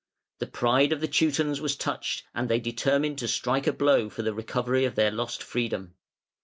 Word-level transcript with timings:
The 0.39 0.47
pride 0.47 0.93
of 0.93 0.99
the 0.99 1.07
Teutons 1.07 1.61
was 1.61 1.75
touched, 1.75 2.23
and 2.33 2.49
they 2.49 2.59
determined 2.59 3.19
to 3.19 3.27
strike 3.27 3.67
a 3.67 3.71
blow 3.71 4.09
for 4.09 4.23
the 4.23 4.33
recovery 4.33 4.83
of 4.83 4.95
their 4.95 5.11
lost 5.11 5.43
freedom. 5.43 5.93